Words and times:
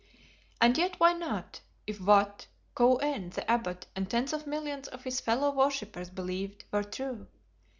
And 0.59 0.79
yet, 0.79 0.99
why 0.99 1.13
not, 1.13 1.61
if 1.85 2.01
what 2.01 2.47
Kou 2.73 2.95
en 3.03 3.29
the 3.29 3.47
abbot 3.47 3.85
and 3.95 4.09
tens 4.09 4.33
of 4.33 4.47
millions 4.47 4.87
of 4.87 5.03
his 5.03 5.19
fellow 5.19 5.51
worshippers 5.51 6.09
believed 6.09 6.65
were 6.71 6.83
true? 6.83 7.27